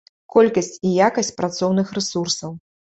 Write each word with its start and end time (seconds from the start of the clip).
Колькасць 0.35 0.71
і 0.87 0.95
якасць 1.07 1.31
працоўных 1.45 1.95
рэсурсаў. 2.03 2.63